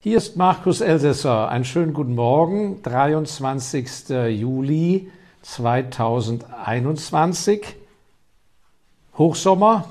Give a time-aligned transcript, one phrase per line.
[0.00, 1.48] Hier ist Markus Elsässer.
[1.48, 4.10] Einen schönen guten Morgen, 23.
[4.28, 5.10] Juli
[5.42, 7.74] 2021.
[9.18, 9.86] Hochsommer.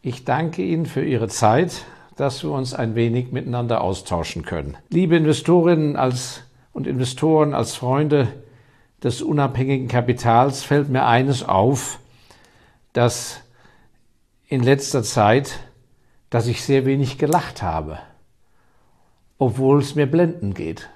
[0.00, 4.76] Ich danke Ihnen für Ihre Zeit, dass wir uns ein wenig miteinander austauschen können.
[4.90, 8.28] Liebe Investorinnen als, und Investoren als Freunde
[9.02, 11.98] des unabhängigen Kapitals fällt mir eines auf,
[12.92, 13.40] dass
[14.46, 15.58] in letzter Zeit,
[16.30, 17.98] dass ich sehr wenig gelacht habe
[19.38, 20.88] obwohl es mir blenden geht.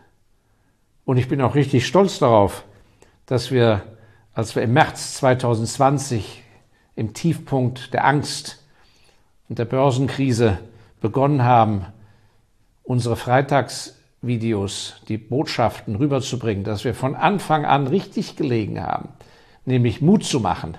[1.04, 2.64] Und ich bin auch richtig stolz darauf,
[3.26, 3.82] dass wir,
[4.34, 6.42] als wir im März 2020
[6.96, 8.64] im Tiefpunkt der Angst
[9.48, 10.58] und der Börsenkrise
[11.00, 11.86] begonnen haben,
[12.82, 19.10] unsere Freitagsvideos, die Botschaften rüberzubringen, dass wir von Anfang an richtig gelegen haben,
[19.64, 20.76] nämlich Mut zu machen,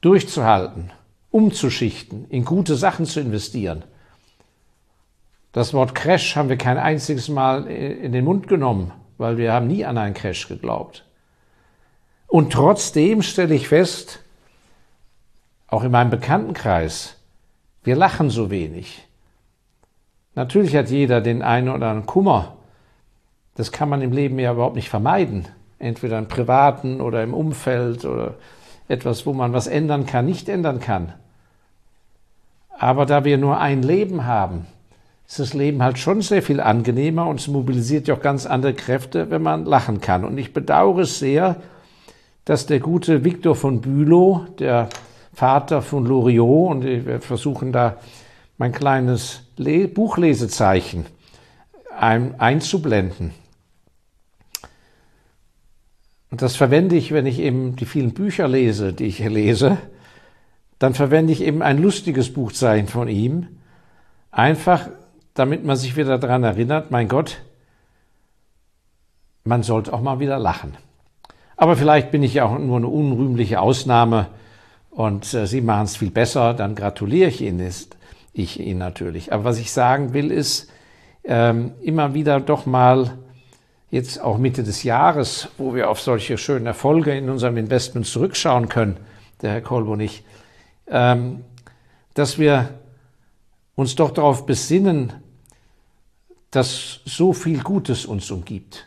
[0.00, 0.92] durchzuhalten,
[1.30, 3.84] umzuschichten, in gute Sachen zu investieren–
[5.56, 9.68] das Wort Crash haben wir kein einziges Mal in den Mund genommen, weil wir haben
[9.68, 11.06] nie an einen Crash geglaubt.
[12.26, 14.20] Und trotzdem stelle ich fest,
[15.68, 17.16] auch in meinem Bekanntenkreis,
[17.84, 19.08] wir lachen so wenig.
[20.34, 22.56] Natürlich hat jeder den einen oder anderen Kummer.
[23.54, 25.48] Das kann man im Leben ja überhaupt nicht vermeiden.
[25.78, 28.34] Entweder im privaten oder im Umfeld oder
[28.88, 31.14] etwas, wo man was ändern kann, nicht ändern kann.
[32.78, 34.66] Aber da wir nur ein Leben haben,
[35.26, 38.74] ist das Leben halt schon sehr viel angenehmer und es mobilisiert ja auch ganz andere
[38.74, 40.24] Kräfte, wenn man lachen kann.
[40.24, 41.56] Und ich bedauere es sehr,
[42.44, 44.88] dass der gute Victor von Bülow, der
[45.32, 47.96] Vater von Loriot, und wir versuchen da
[48.56, 51.06] mein kleines Le Buchlesezeichen
[51.98, 53.32] ein, einzublenden.
[56.30, 59.78] Und das verwende ich, wenn ich eben die vielen Bücher lese, die ich lese,
[60.78, 63.48] dann verwende ich eben ein lustiges Buchzeichen von ihm,
[64.30, 64.88] einfach
[65.36, 67.42] damit man sich wieder daran erinnert, mein Gott,
[69.44, 70.76] man sollte auch mal wieder lachen.
[71.56, 74.26] Aber vielleicht bin ich ja auch nur eine unrühmliche Ausnahme
[74.90, 77.96] und äh, Sie machen es viel besser, dann gratuliere ich Ihnen, ist,
[78.32, 79.32] ich Ihnen natürlich.
[79.32, 80.70] Aber was ich sagen will, ist
[81.24, 83.12] ähm, immer wieder doch mal
[83.90, 88.68] jetzt auch Mitte des Jahres, wo wir auf solche schönen Erfolge in unserem Investment zurückschauen
[88.68, 88.96] können,
[89.42, 90.24] der Herr Kolb und ich,
[90.88, 91.44] ähm,
[92.14, 92.70] dass wir
[93.74, 95.12] uns doch darauf besinnen,
[96.56, 98.86] dass so viel Gutes uns umgibt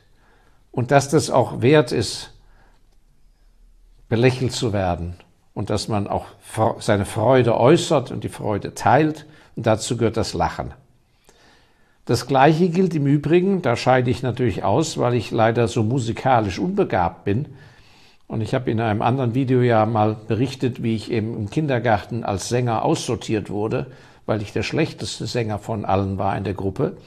[0.72, 2.32] und dass das auch wert ist,
[4.08, 5.14] belächelt zu werden
[5.54, 6.26] und dass man auch
[6.80, 10.74] seine Freude äußert und die Freude teilt und dazu gehört das Lachen.
[12.06, 16.58] Das Gleiche gilt im Übrigen, da scheide ich natürlich aus, weil ich leider so musikalisch
[16.58, 17.50] unbegabt bin.
[18.26, 22.24] Und ich habe in einem anderen Video ja mal berichtet, wie ich eben im Kindergarten
[22.24, 23.92] als Sänger aussortiert wurde,
[24.26, 26.98] weil ich der schlechteste Sänger von allen war in der Gruppe.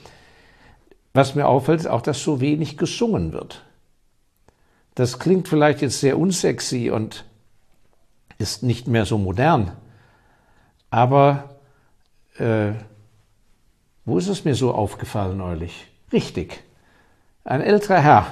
[1.14, 3.64] Was mir auffällt, ist auch, dass so wenig gesungen wird.
[4.94, 7.24] Das klingt vielleicht jetzt sehr unsexy und
[8.38, 9.72] ist nicht mehr so modern.
[10.90, 11.56] Aber
[12.38, 12.72] äh,
[14.04, 15.86] wo ist es mir so aufgefallen neulich?
[16.12, 16.62] Richtig.
[17.44, 18.26] Ein älterer Herr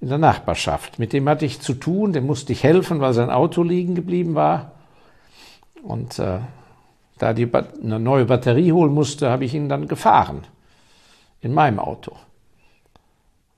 [0.00, 3.30] in der Nachbarschaft, mit dem hatte ich zu tun, dem musste ich helfen, weil sein
[3.30, 4.72] Auto liegen geblieben war.
[5.82, 6.40] Und äh,
[7.18, 10.44] da die eine neue Batterie holen musste, habe ich ihn dann gefahren
[11.46, 12.12] in meinem Auto.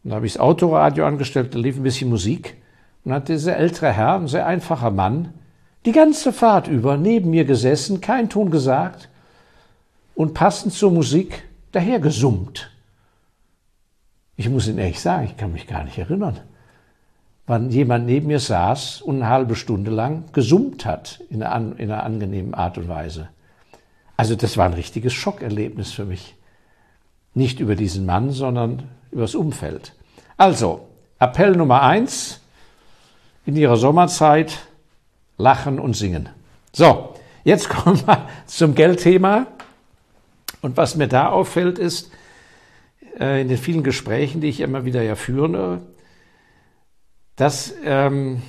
[0.04, 2.56] Und da habe ich das Autoradio angestellt, da lief ein bisschen Musik.
[3.04, 5.32] Und hat dieser ältere Herr, ein sehr einfacher Mann,
[5.87, 9.09] die ganze Fahrt über neben mir gesessen, kein Ton gesagt
[10.15, 12.71] und passend zur Musik daher gesummt.
[14.37, 16.38] Ich muss Ihnen ehrlich sagen, ich kann mich gar nicht erinnern,
[17.47, 22.54] wann jemand neben mir saß und eine halbe Stunde lang gesummt hat in einer angenehmen
[22.54, 23.28] Art und Weise.
[24.16, 26.34] Also das war ein richtiges Schockerlebnis für mich.
[27.38, 29.93] Nicht über diesen Mann, sondern über das Umfeld.
[30.37, 30.88] Also,
[31.21, 32.41] Appell Nummer eins
[33.47, 34.59] in Ihrer Sommerzeit,
[35.37, 36.31] lachen und singen.
[36.72, 39.47] So, jetzt kommen wir zum Geldthema.
[40.62, 42.10] Und was mir da auffällt, ist,
[43.21, 45.83] äh, in den vielen Gesprächen, die ich immer wieder ja führe,
[47.36, 48.42] dass ähm,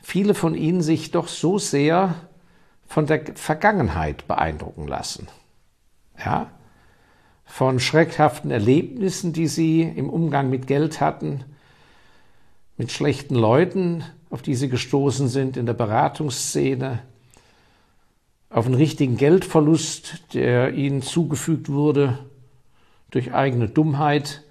[0.00, 2.16] viele von Ihnen sich doch so sehr
[2.88, 5.28] von der Vergangenheit beeindrucken lassen.
[6.18, 6.50] Ja,
[7.52, 11.44] von schreckhaften Erlebnissen, die sie im Umgang mit Geld hatten,
[12.78, 17.00] mit schlechten Leuten, auf die sie gestoßen sind in der Beratungsszene,
[18.48, 22.20] auf einen richtigen Geldverlust, der ihnen zugefügt wurde
[23.10, 24.44] durch eigene Dummheit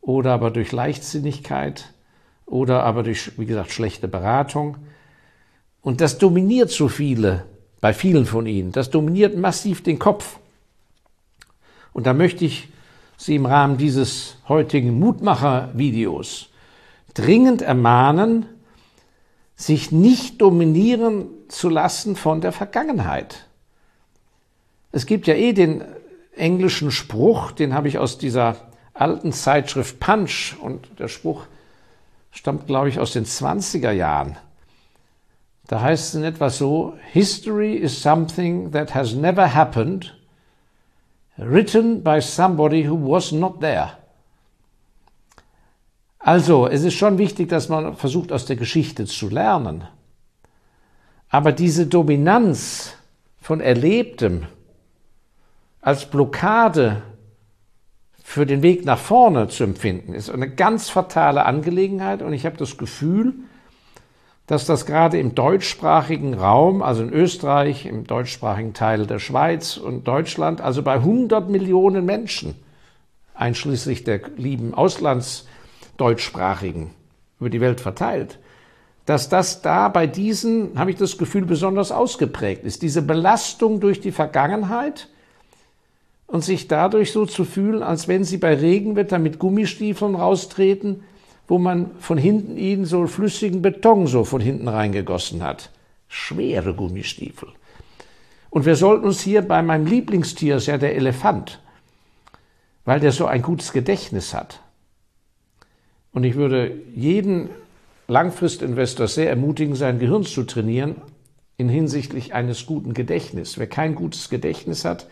[0.00, 1.92] oder aber durch Leichtsinnigkeit
[2.46, 4.78] oder aber durch, wie gesagt, schlechte Beratung.
[5.82, 7.44] Und das dominiert so viele,
[7.82, 8.72] bei vielen von ihnen.
[8.72, 10.38] Das dominiert massiv den Kopf.
[11.92, 12.68] Und da möchte ich
[13.16, 16.48] Sie im Rahmen dieses heutigen Mutmacher-Videos
[17.14, 18.46] dringend ermahnen,
[19.54, 23.46] sich nicht dominieren zu lassen von der Vergangenheit.
[24.90, 25.84] Es gibt ja eh den
[26.34, 28.56] englischen Spruch, den habe ich aus dieser
[28.94, 31.46] alten Zeitschrift Punch und der Spruch
[32.30, 34.36] stammt, glaube ich, aus den 20er Jahren.
[35.68, 40.14] Da heißt es in etwa so, History is something that has never happened,
[41.36, 43.92] written by somebody who was not there.
[46.18, 49.84] Also, es ist schon wichtig, dass man versucht, aus der Geschichte zu lernen.
[51.28, 52.94] Aber diese Dominanz
[53.40, 54.46] von Erlebtem
[55.80, 57.02] als Blockade
[58.22, 62.22] für den Weg nach vorne zu empfinden, ist eine ganz fatale Angelegenheit.
[62.22, 63.34] Und ich habe das Gefühl,
[64.52, 70.06] dass das gerade im deutschsprachigen Raum, also in Österreich, im deutschsprachigen Teil der Schweiz und
[70.06, 72.56] Deutschland, also bei 100 Millionen Menschen,
[73.32, 76.90] einschließlich der lieben Auslandsdeutschsprachigen,
[77.40, 78.38] über die Welt verteilt,
[79.06, 82.82] dass das da bei diesen, habe ich das Gefühl, besonders ausgeprägt ist.
[82.82, 85.08] Diese Belastung durch die Vergangenheit
[86.26, 91.04] und sich dadurch so zu fühlen, als wenn sie bei Regenwetter mit Gummistiefeln raustreten,
[91.48, 95.70] wo man von hinten ihnen so flüssigen Beton so von hinten reingegossen hat.
[96.08, 97.48] Schwere Gummistiefel.
[98.50, 101.60] Und wir sollten uns hier bei meinem Lieblingstier, ist ja der Elefant,
[102.84, 104.60] weil der so ein gutes Gedächtnis hat.
[106.12, 107.48] Und ich würde jeden
[108.08, 110.96] Langfristinvestor sehr ermutigen, sein Gehirn zu trainieren
[111.56, 113.58] in hinsichtlich eines guten Gedächtnisses.
[113.58, 115.06] Wer kein gutes Gedächtnis hat,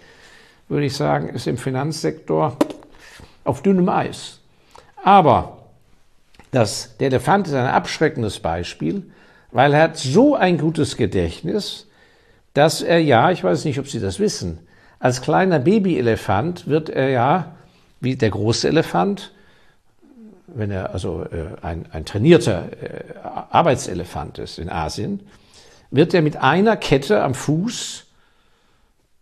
[0.68, 2.56] würde ich sagen, ist im Finanzsektor
[3.44, 4.40] auf dünnem Eis.
[5.02, 5.59] Aber
[6.50, 9.04] das, der Elefant ist ein abschreckendes Beispiel,
[9.52, 11.86] weil er hat so ein gutes Gedächtnis,
[12.54, 14.58] dass er ja, ich weiß nicht, ob Sie das wissen,
[14.98, 17.56] als kleiner Babyelefant wird er ja,
[18.00, 19.32] wie der große Elefant,
[20.46, 23.04] wenn er also äh, ein, ein trainierter äh,
[23.50, 25.20] Arbeitselefant ist in Asien,
[25.90, 28.06] wird er mit einer Kette am Fuß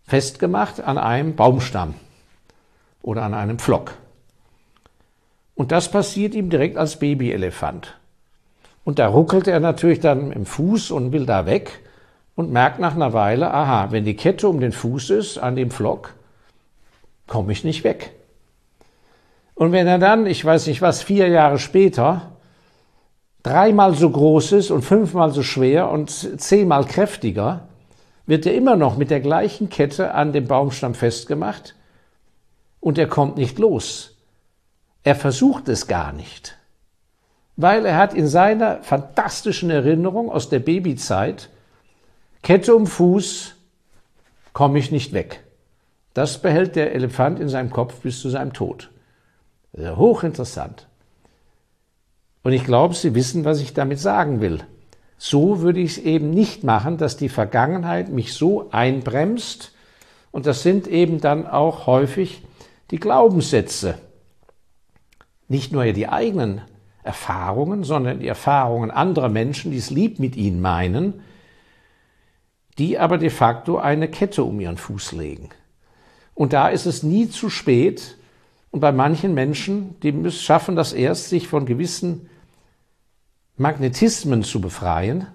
[0.06, 1.94] festgemacht an einem Baumstamm
[3.02, 3.94] oder an einem Pflock.
[5.58, 7.96] Und das passiert ihm direkt als Babyelefant.
[8.84, 11.80] Und da ruckelt er natürlich dann im Fuß und will da weg
[12.36, 15.72] und merkt nach einer Weile, aha, wenn die Kette um den Fuß ist, an dem
[15.72, 16.14] Flock,
[17.26, 18.12] komme ich nicht weg.
[19.56, 22.30] Und wenn er dann, ich weiß nicht was, vier Jahre später,
[23.42, 26.08] dreimal so groß ist und fünfmal so schwer und
[26.40, 27.66] zehnmal kräftiger,
[28.26, 31.74] wird er immer noch mit der gleichen Kette an dem Baumstamm festgemacht
[32.78, 34.14] und er kommt nicht los.
[35.04, 36.56] Er versucht es gar nicht,
[37.56, 41.50] weil er hat in seiner fantastischen Erinnerung aus der Babyzeit
[42.42, 43.54] Kette um Fuß,
[44.52, 45.44] komme ich nicht weg.
[46.14, 48.90] Das behält der Elefant in seinem Kopf bis zu seinem Tod.
[49.72, 50.88] Das hochinteressant.
[52.42, 54.60] Und ich glaube, Sie wissen, was ich damit sagen will.
[55.18, 59.72] So würde ich es eben nicht machen, dass die Vergangenheit mich so einbremst.
[60.30, 62.42] Und das sind eben dann auch häufig
[62.90, 63.98] die Glaubenssätze,
[65.48, 66.60] nicht nur die eigenen
[67.02, 71.22] Erfahrungen, sondern die Erfahrungen anderer Menschen, die es lieb mit ihnen meinen,
[72.76, 75.48] die aber de facto eine Kette um ihren Fuß legen.
[76.34, 78.16] Und da ist es nie zu spät.
[78.70, 82.28] Und bei manchen Menschen, die müssen, schaffen das erst, sich von gewissen
[83.56, 85.26] Magnetismen zu befreien,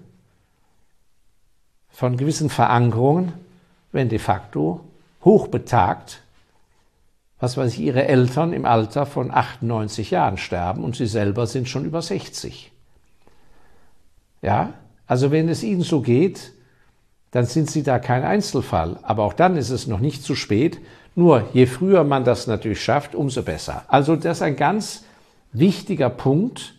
[1.90, 3.34] von gewissen Verankerungen,
[3.92, 4.80] wenn de facto
[5.24, 6.23] hochbetagt
[7.44, 11.68] was weiß ich, ihre Eltern im Alter von 98 Jahren sterben und sie selber sind
[11.68, 12.72] schon über 60.
[14.40, 14.72] Ja,
[15.06, 16.52] also wenn es ihnen so geht,
[17.32, 18.98] dann sind sie da kein Einzelfall.
[19.02, 20.78] Aber auch dann ist es noch nicht zu spät.
[21.14, 23.84] Nur je früher man das natürlich schafft, umso besser.
[23.88, 25.04] Also das ist ein ganz
[25.52, 26.74] wichtiger Punkt,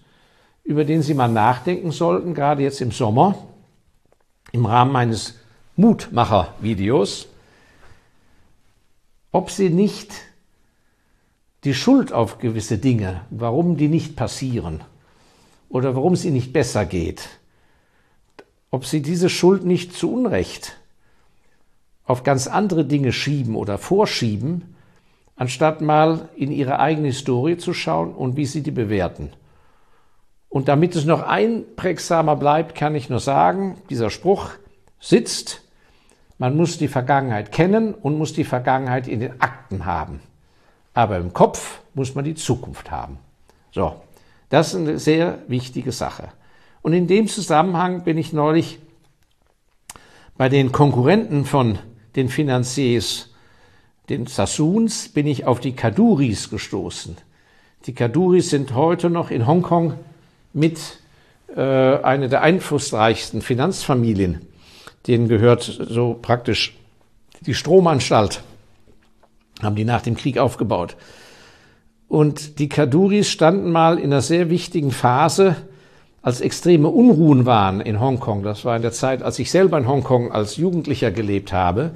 [0.63, 3.37] über den Sie mal nachdenken sollten, gerade jetzt im Sommer,
[4.51, 5.35] im Rahmen meines
[5.75, 7.27] Mutmacher-Videos,
[9.31, 10.11] ob Sie nicht
[11.65, 14.81] die Schuld auf gewisse Dinge, warum die nicht passieren
[15.67, 17.27] oder warum es ihnen nicht besser geht,
[18.69, 20.77] ob sie diese Schuld nicht zu Unrecht
[22.05, 24.75] auf ganz andere Dinge schieben oder vorschieben,
[25.35, 29.31] anstatt mal in ihre eigene Historie zu schauen und wie sie die bewerten.
[30.49, 34.51] Und damit es noch einprägsamer bleibt, kann ich nur sagen, dieser Spruch
[34.99, 35.63] sitzt,
[36.37, 40.21] man muss die Vergangenheit kennen und muss die Vergangenheit in den Akten haben.
[40.95, 43.19] Aber im Kopf muss man die Zukunft haben.
[43.71, 44.01] So,
[44.49, 46.29] das ist eine sehr wichtige Sache.
[46.81, 48.79] Und in dem Zusammenhang bin ich neulich
[50.37, 51.77] bei den Konkurrenten von
[52.15, 53.29] den Finanziers
[54.09, 57.17] den Sassoons, bin ich auf die Kaduris gestoßen.
[57.87, 59.93] Die Kaduris sind heute noch in Hongkong
[60.53, 60.79] mit
[61.55, 64.47] äh, eine der einflussreichsten Finanzfamilien.
[65.07, 66.77] Denen gehört so praktisch
[67.41, 68.43] die Stromanstalt,
[69.61, 70.95] haben die nach dem Krieg aufgebaut.
[72.07, 75.55] Und die Kaduris standen mal in einer sehr wichtigen Phase,
[76.21, 78.41] als extreme Unruhen waren in Hongkong.
[78.41, 81.91] Das war in der Zeit, als ich selber in Hongkong als Jugendlicher gelebt habe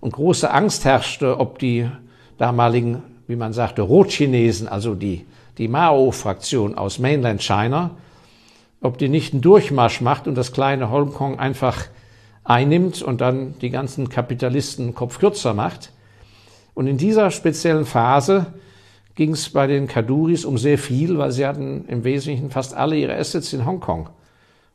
[0.00, 1.90] und große Angst herrschte, ob die
[2.38, 5.26] damaligen, wie man sagte, Rotchinesen, also die,
[5.58, 7.90] die Mao-Fraktion aus Mainland China,
[8.80, 11.86] ob die nicht einen Durchmarsch macht und das kleine Hongkong einfach
[12.44, 15.90] einnimmt und dann die ganzen Kapitalisten Kopf kürzer macht.
[16.76, 18.52] Und in dieser speziellen Phase
[19.14, 22.96] ging es bei den Kaduris um sehr viel, weil sie hatten im Wesentlichen fast alle
[22.96, 24.10] ihre Assets in Hongkong.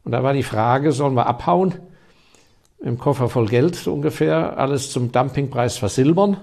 [0.04, 1.76] Und da war die Frage, sollen wir abhauen,
[2.80, 6.38] im Koffer voll Geld so ungefähr, alles zum Dumpingpreis versilbern?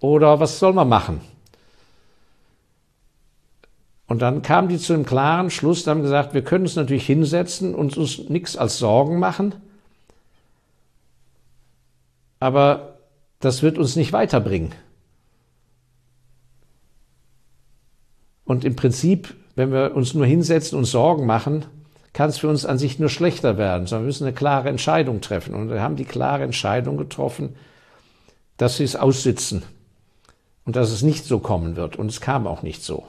[0.00, 1.20] Oder was soll man machen?
[4.08, 7.76] Und dann kamen die zu einem klaren Schluss, haben gesagt, wir können uns natürlich hinsetzen
[7.76, 9.54] und uns nichts als Sorgen machen,
[12.40, 12.99] aber
[13.40, 14.72] das wird uns nicht weiterbringen.
[18.44, 21.64] Und im Prinzip, wenn wir uns nur hinsetzen und Sorgen machen,
[22.12, 25.20] kann es für uns an sich nur schlechter werden, sondern wir müssen eine klare Entscheidung
[25.20, 25.54] treffen.
[25.54, 27.54] Und wir haben die klare Entscheidung getroffen,
[28.56, 29.62] dass sie es aussitzen
[30.64, 31.96] und dass es nicht so kommen wird.
[31.96, 33.04] Und es kam auch nicht so.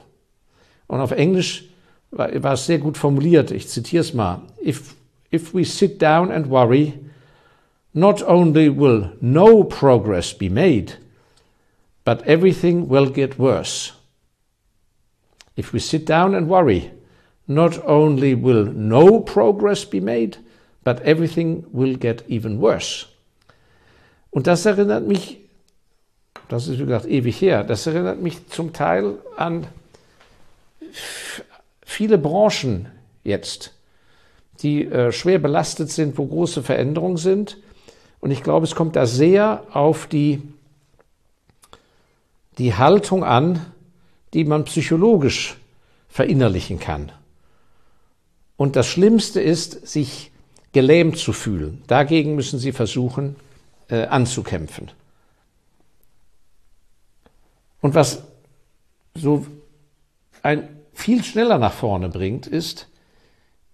[0.86, 1.68] Und auf Englisch
[2.10, 3.50] war, war es sehr gut formuliert.
[3.50, 4.42] Ich zitiere es mal.
[4.64, 4.94] If,
[5.32, 6.94] if we sit down and worry,
[7.94, 10.94] not only will no progress be made,
[12.04, 13.92] but everything will get worse.
[15.56, 16.90] If we sit down and worry,
[17.46, 20.38] not only will no progress be made,
[20.84, 23.06] but everything will get even worse.
[24.30, 25.40] Und das erinnert mich,
[26.48, 29.66] das ist wie gesagt ewig her, das erinnert mich zum Teil an
[31.84, 32.88] viele Branchen
[33.24, 33.74] jetzt,
[34.60, 37.58] die äh, schwer belastet sind, wo große Veränderungen sind.
[38.22, 40.40] Und ich glaube, es kommt da sehr auf die,
[42.56, 43.66] die Haltung an,
[44.32, 45.56] die man psychologisch
[46.08, 47.10] verinnerlichen kann.
[48.56, 50.30] Und das Schlimmste ist, sich
[50.72, 51.82] gelähmt zu fühlen.
[51.88, 53.34] Dagegen müssen Sie versuchen
[53.88, 54.92] äh, anzukämpfen.
[57.80, 58.22] Und was
[59.16, 59.44] so
[60.44, 62.86] ein viel schneller nach vorne bringt, ist,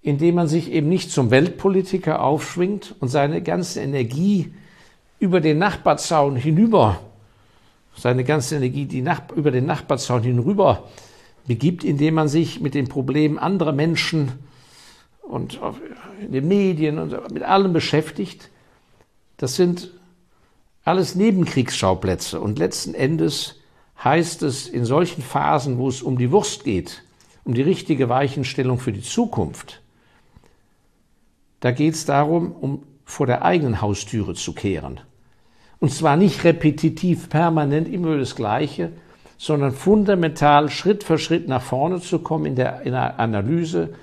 [0.09, 4.53] indem man sich eben nicht zum Weltpolitiker aufschwingt und seine ganze Energie
[5.21, 7.01] über den Nachbarzaun hinüber
[7.99, 10.85] seine ganze Energie die Nach über den Nachbarzaun hinüber
[11.47, 14.33] begibt, indem man sich mit den Problemen anderer Menschen
[15.23, 15.61] und
[16.21, 18.51] in den Medien und mit allem beschäftigt.
[19.37, 19.91] Das sind
[20.85, 22.41] alles Nebenkriegsschauplätze.
[22.41, 23.57] Und letzten Endes
[24.03, 27.03] heißt es in solchen Phasen, wo es um die Wurst geht,
[27.45, 29.81] um die richtige Weichenstellung für die Zukunft,
[31.61, 35.01] da geht es darum, um vor der eigenen Haustüre zu kehren.
[35.81, 38.93] Und zwar nicht repetitiv, permanent immer das Gleiche,
[39.39, 43.95] sondern fundamental Schritt für Schritt nach vorne zu kommen in der, in der Analyse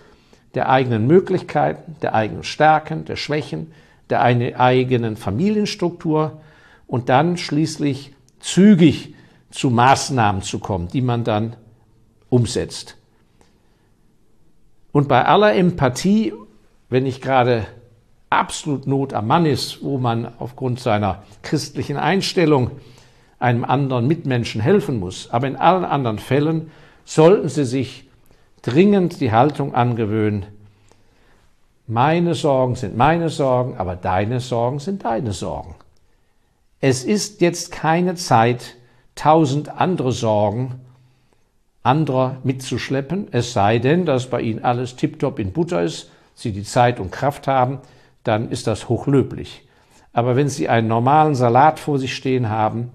[0.53, 3.71] der eigenen Möglichkeiten, der eigenen Stärken, der Schwächen,
[4.09, 6.41] der eigenen Familienstruktur
[6.87, 9.13] und dann schließlich zügig
[9.51, 11.55] zu Maßnahmen zu kommen, die man dann
[12.29, 12.97] umsetzt.
[14.91, 16.33] Und bei aller Empathie,
[16.95, 17.67] wenn ich gerade
[18.29, 22.71] absolut Not am Mann ist, wo man aufgrund seiner christlichen Einstellung
[23.37, 25.29] einem anderen Mitmenschen helfen muss.
[25.29, 26.71] Aber in allen anderen Fällen
[27.03, 28.09] sollten Sie sich
[28.61, 30.45] dringend die Haltung angewöhnen,
[31.85, 35.75] meine Sorgen sind meine Sorgen, aber deine Sorgen sind deine Sorgen.
[36.79, 38.77] Es ist jetzt keine Zeit,
[39.15, 40.75] tausend andere Sorgen
[41.83, 46.63] anderer mitzuschleppen, es sei denn, dass bei Ihnen alles tiptop in Butter ist, Sie die
[46.63, 47.79] Zeit und Kraft haben,
[48.23, 49.67] dann ist das hochlöblich.
[50.13, 52.91] Aber wenn Sie einen normalen Salat vor sich stehen haben,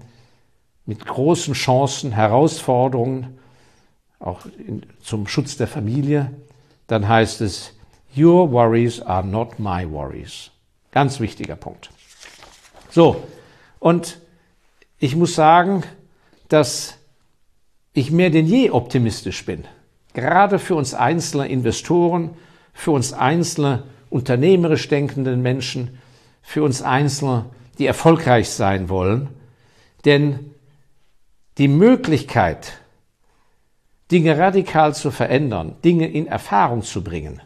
[0.85, 3.37] mit großen Chancen, Herausforderungen,
[4.19, 6.31] auch in, zum Schutz der Familie,
[6.87, 7.73] dann heißt es,
[8.15, 10.51] Your worries are not my worries.
[10.91, 11.89] Ganz wichtiger Punkt.
[12.89, 13.23] So,
[13.79, 14.19] und
[14.99, 15.83] ich muss sagen,
[16.49, 16.97] dass
[17.93, 19.65] ich mehr denn je optimistisch bin.
[20.13, 22.31] Gerade für uns einzelne Investoren,
[22.73, 25.97] für uns einzelne unternehmerisch denkenden Menschen,
[26.41, 27.45] für uns Einzelne,
[27.79, 29.29] die erfolgreich sein wollen.
[30.05, 30.51] Denn
[31.57, 32.73] die Möglichkeit,
[34.11, 37.41] Dinge radikal zu verändern, Dinge in Erfahrung zu bringen,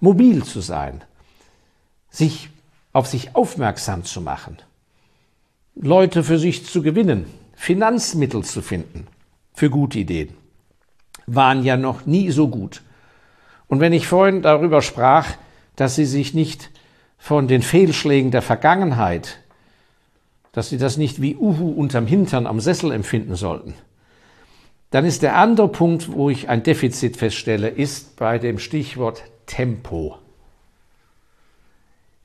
[0.00, 1.02] mobil zu sein,
[2.10, 2.50] sich
[2.92, 4.58] auf sich aufmerksam zu machen,
[5.74, 7.24] Leute für sich zu gewinnen,
[7.54, 9.06] Finanzmittel zu finden
[9.54, 10.34] für gute Ideen,
[11.26, 12.82] waren ja noch nie so gut.
[13.72, 15.26] Und wenn ich vorhin darüber sprach,
[15.76, 16.68] dass sie sich nicht
[17.16, 19.38] von den Fehlschlägen der Vergangenheit,
[20.52, 23.72] dass sie das nicht wie Uhu unterm Hintern am Sessel empfinden sollten,
[24.90, 30.18] dann ist der andere Punkt, wo ich ein Defizit feststelle, ist bei dem Stichwort Tempo.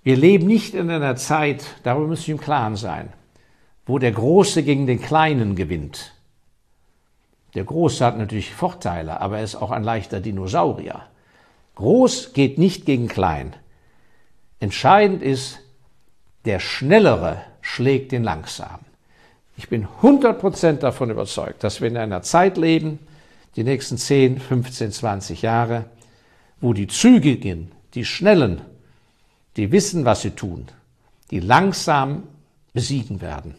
[0.04, 3.14] Wir leben nicht in einer Zeit, darüber müssen wir im Klaren sein,
[3.86, 6.14] wo der Große gegen den Kleinen gewinnt.
[7.56, 11.06] Der Große hat natürlich Vorteile, aber er ist auch ein leichter Dinosaurier.
[11.78, 13.56] Groß geht nicht gegen klein.
[14.60, 15.60] Entscheidend ist,
[16.46, 18.84] der Schnellere schlägt den Langsamen.
[19.58, 22.98] Ich bin 100% davon überzeugt, dass wir in einer Zeit leben,
[23.56, 25.86] die nächsten 10, 15, 20 Jahre,
[26.62, 28.62] wo die Zügigen, die Schnellen,
[29.56, 30.66] die wissen, was sie tun,
[31.30, 32.24] die langsam
[32.74, 33.54] besiegen werden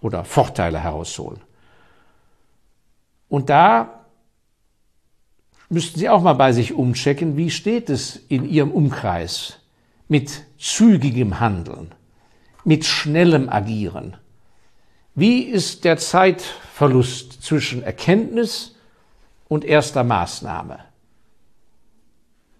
[0.00, 1.40] oder Vorteile herausholen.
[3.28, 4.05] Und da
[5.68, 9.58] müssten Sie auch mal bei sich umchecken, wie steht es in Ihrem Umkreis
[10.08, 11.92] mit zügigem Handeln,
[12.64, 14.16] mit schnellem Agieren.
[15.14, 18.76] Wie ist der Zeitverlust zwischen Erkenntnis
[19.48, 20.78] und erster Maßnahme?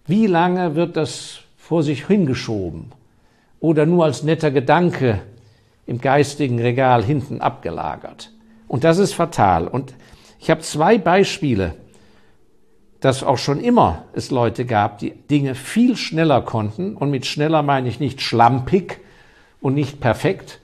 [0.05, 2.91] Wie lange wird das vor sich hingeschoben
[3.59, 5.21] oder nur als netter Gedanke
[5.85, 8.31] im geistigen Regal hinten abgelagert?
[8.67, 9.67] Und das ist fatal.
[9.67, 9.93] Und
[10.39, 11.75] ich habe zwei Beispiele,
[12.99, 16.95] dass auch schon immer es Leute gab, die Dinge viel schneller konnten.
[16.95, 18.99] Und mit schneller meine ich nicht schlampig
[19.61, 20.59] und nicht perfekt,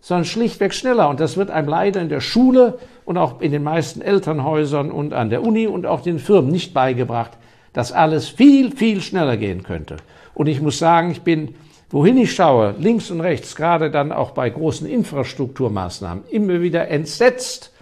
[0.00, 1.08] sondern schlichtweg schneller.
[1.08, 5.12] Und das wird einem leider in der Schule und auch in den meisten Elternhäusern und
[5.12, 7.32] an der Uni und auch den Firmen nicht beigebracht,
[7.72, 9.96] dass alles viel, viel schneller gehen könnte.
[10.34, 11.54] Und ich muss sagen, ich bin,
[11.90, 17.72] wohin ich schaue, links und rechts, gerade dann auch bei großen Infrastrukturmaßnahmen, immer wieder entsetzt,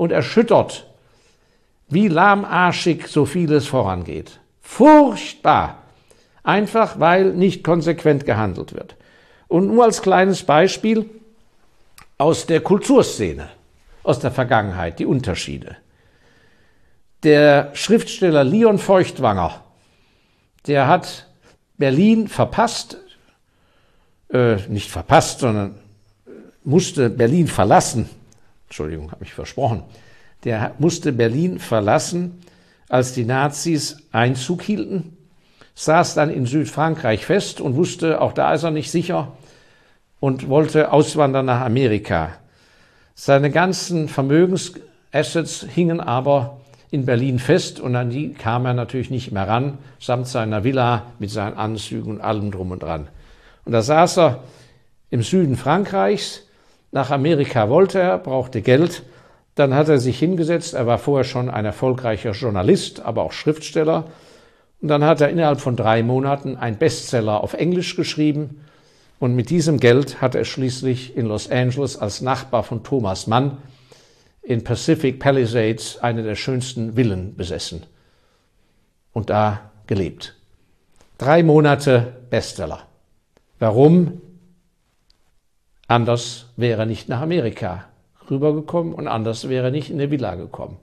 [0.00, 0.86] und erschüttert,
[1.90, 4.40] wie lahmarschig so vieles vorangeht.
[4.60, 5.78] Furchtbar.
[6.42, 8.96] Einfach weil nicht konsequent gehandelt wird.
[9.48, 11.08] Und nur als kleines Beispiel
[12.18, 13.48] aus der Kulturszene,
[14.02, 15.76] aus der Vergangenheit, die Unterschiede.
[17.22, 19.62] Der Schriftsteller Leon Feuchtwanger,
[20.66, 21.26] der hat
[21.76, 22.98] Berlin verpasst,
[24.32, 25.74] äh, nicht verpasst, sondern
[26.64, 28.08] musste Berlin verlassen
[28.70, 29.82] Entschuldigung, habe ich versprochen,
[30.44, 32.40] der musste Berlin verlassen,
[32.88, 35.16] als die Nazis Einzug hielten,
[35.74, 39.32] saß dann in Südfrankreich fest und wusste, auch da ist er nicht sicher
[40.18, 42.30] und wollte auswandern nach Amerika.
[43.14, 49.30] Seine ganzen Vermögensassets hingen aber in Berlin fest und an die kam er natürlich nicht
[49.30, 53.08] mehr ran, samt seiner Villa mit seinen Anzügen und allem drum und dran.
[53.64, 54.42] Und da saß er
[55.10, 56.42] im Süden Frankreichs,
[56.92, 59.04] nach Amerika wollte er, brauchte Geld.
[59.60, 60.72] Dann hat er sich hingesetzt.
[60.72, 64.06] Er war vorher schon ein erfolgreicher Journalist, aber auch Schriftsteller.
[64.80, 68.64] Und dann hat er innerhalb von drei Monaten einen Bestseller auf Englisch geschrieben.
[69.18, 73.58] Und mit diesem Geld hat er schließlich in Los Angeles als Nachbar von Thomas Mann
[74.40, 77.82] in Pacific Palisades eine der schönsten Villen besessen
[79.12, 80.36] und da gelebt.
[81.18, 82.86] Drei Monate Bestseller.
[83.58, 84.22] Warum?
[85.86, 87.89] Anders wäre er nicht nach Amerika
[88.30, 90.76] rübergekommen und anders wäre er nicht in eine Villa gekommen.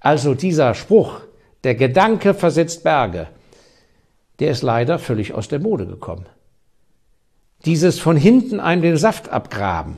[0.00, 1.20] Also dieser Spruch,
[1.64, 3.28] der Gedanke versetzt Berge,
[4.38, 6.26] der ist leider völlig aus der Mode gekommen.
[7.64, 9.96] Dieses von hinten einem den Saft abgraben,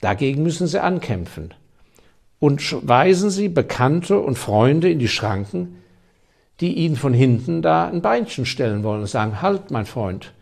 [0.00, 1.52] dagegen müssen Sie ankämpfen.
[2.38, 5.82] Und weisen Sie Bekannte und Freunde in die Schranken,
[6.60, 10.32] die Ihnen von hinten da ein Beinchen stellen wollen und sagen, halt, mein Freund,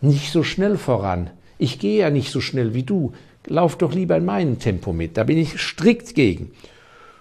[0.00, 1.30] nicht so schnell voran.
[1.58, 3.12] Ich gehe ja nicht so schnell wie du.
[3.48, 5.16] Lauf doch lieber in meinem Tempo mit.
[5.16, 6.52] Da bin ich strikt gegen.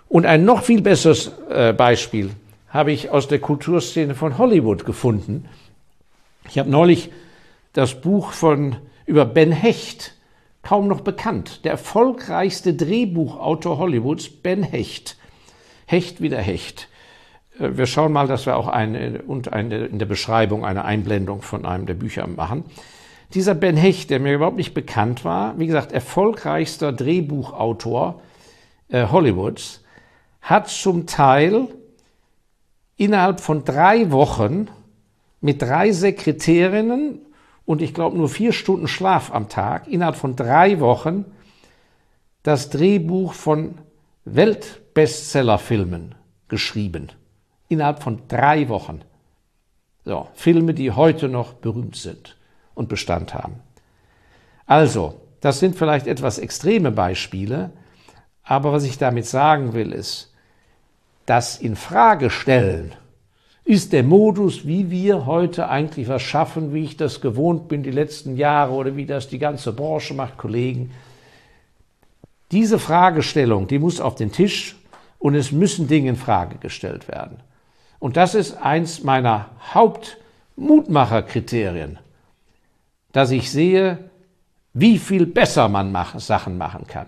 [0.09, 2.31] Und ein noch viel besseres äh, Beispiel
[2.69, 5.47] habe ich aus der Kulturszene von Hollywood gefunden.
[6.49, 7.11] Ich habe neulich
[7.73, 10.15] das Buch von über Ben Hecht,
[10.63, 15.17] kaum noch bekannt, der erfolgreichste Drehbuchautor Hollywoods, Ben Hecht.
[15.85, 16.89] Hecht wieder Hecht.
[17.59, 21.41] Äh, wir schauen mal, dass wir auch eine, und eine, in der Beschreibung eine Einblendung
[21.41, 22.65] von einem der Bücher machen.
[23.33, 28.21] Dieser Ben Hecht, der mir überhaupt nicht bekannt war, wie gesagt, erfolgreichster Drehbuchautor
[28.87, 29.83] äh, Hollywoods,
[30.41, 31.67] hat zum Teil
[32.95, 34.69] innerhalb von drei Wochen
[35.41, 37.19] mit drei Sekretärinnen
[37.65, 41.25] und ich glaube nur vier Stunden Schlaf am Tag, innerhalb von drei Wochen
[42.43, 43.77] das Drehbuch von
[44.23, 46.15] Weltbestsellerfilmen
[46.47, 47.09] geschrieben.
[47.67, 49.01] Innerhalb von drei Wochen.
[50.05, 52.36] So, Filme, die heute noch berühmt sind
[52.77, 53.55] und Bestand haben.
[54.65, 57.71] Also, Das sind vielleicht etwas extreme Beispiele,
[58.43, 60.33] aber was ich damit sagen will, ist,
[61.25, 62.93] das in Frage stellen
[63.63, 67.91] ist der Modus, wie wir heute eigentlich was schaffen, wie ich das gewohnt bin die
[67.91, 70.91] letzten Jahre oder wie das die ganze Branche macht, Kollegen.
[72.51, 74.77] Diese Fragestellung, die muss auf den Tisch
[75.19, 77.41] und es müssen Dinge in Frage gestellt werden.
[77.99, 81.99] Und das ist eins meiner Hauptmutmacherkriterien,
[83.17, 83.97] dass ich sehe,
[84.75, 87.07] wie viel besser man Sachen machen kann.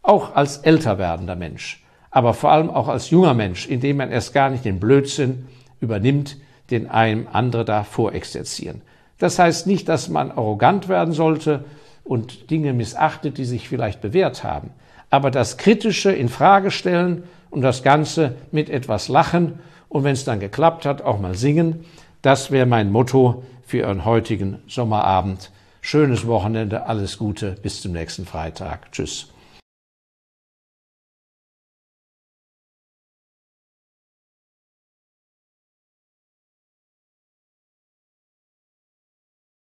[0.00, 4.32] Auch als älter werdender Mensch, aber vor allem auch als junger Mensch, indem man erst
[4.32, 5.46] gar nicht den Blödsinn
[5.78, 6.38] übernimmt,
[6.70, 8.80] den einem andere da vorexerzieren.
[9.18, 11.66] Das heißt nicht, dass man arrogant werden sollte
[12.02, 14.70] und Dinge missachtet, die sich vielleicht bewährt haben.
[15.10, 19.58] Aber das Kritische in Frage stellen und das Ganze mit etwas Lachen
[19.90, 21.84] und wenn es dann geklappt hat, auch mal singen,
[22.22, 25.50] das wäre mein Motto für Ihren heutigen Sommerabend.
[25.80, 28.92] Schönes Wochenende, alles Gute, bis zum nächsten Freitag.
[28.92, 29.31] Tschüss.